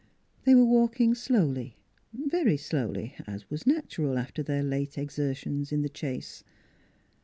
They 0.45 0.55
were 0.55 0.65
walking 0.65 1.13
slowly, 1.13 1.77
very 2.11 2.57
slowly, 2.57 3.13
as 3.27 3.51
was 3.51 3.67
natural 3.67 4.17
after 4.17 4.41
their 4.41 4.63
late 4.63 4.97
exertions 4.97 5.71
in 5.71 5.83
the 5.83 5.89
chase. 5.89 6.43